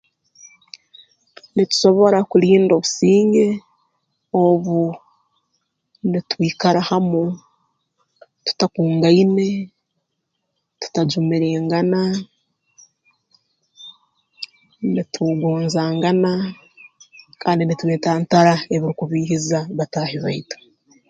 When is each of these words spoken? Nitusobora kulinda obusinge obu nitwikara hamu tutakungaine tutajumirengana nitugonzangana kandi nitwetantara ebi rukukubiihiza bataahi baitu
Nitusobora 1.53 2.17
kulinda 2.29 2.73
obusinge 2.75 3.47
obu 4.43 4.81
nitwikara 6.09 6.81
hamu 6.89 7.23
tutakungaine 8.45 9.49
tutajumirengana 10.81 12.01
nitugonzangana 14.93 16.31
kandi 17.41 17.61
nitwetantara 17.65 18.53
ebi 18.73 18.83
rukukubiihiza 18.89 19.59
bataahi 19.77 20.17
baitu 20.23 20.57